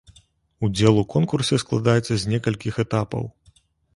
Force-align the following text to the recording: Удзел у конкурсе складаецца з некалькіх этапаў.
Удзел 0.67 0.95
у 1.01 1.03
конкурсе 1.15 1.59
складаецца 1.63 2.13
з 2.23 2.33
некалькіх 2.33 2.79
этапаў. 2.87 3.23